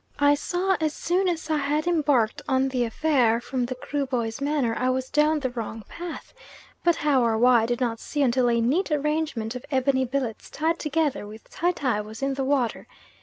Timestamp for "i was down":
4.75-5.41